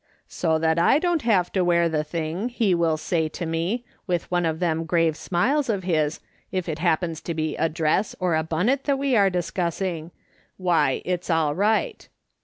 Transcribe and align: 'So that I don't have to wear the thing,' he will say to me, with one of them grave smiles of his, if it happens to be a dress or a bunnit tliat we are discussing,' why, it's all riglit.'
'So 0.41 0.57
that 0.57 0.79
I 0.79 0.97
don't 0.97 1.21
have 1.21 1.51
to 1.51 1.63
wear 1.63 1.87
the 1.87 2.03
thing,' 2.03 2.49
he 2.49 2.73
will 2.73 2.97
say 2.97 3.29
to 3.29 3.45
me, 3.45 3.85
with 4.07 4.31
one 4.31 4.47
of 4.47 4.59
them 4.59 4.85
grave 4.85 5.15
smiles 5.15 5.69
of 5.69 5.83
his, 5.83 6.19
if 6.51 6.67
it 6.67 6.79
happens 6.79 7.21
to 7.21 7.35
be 7.35 7.55
a 7.55 7.69
dress 7.69 8.15
or 8.19 8.33
a 8.33 8.41
bunnit 8.43 8.85
tliat 8.85 8.97
we 8.97 9.15
are 9.15 9.29
discussing,' 9.29 10.09
why, 10.57 11.03
it's 11.05 11.29
all 11.29 11.53
riglit.' 11.53 12.07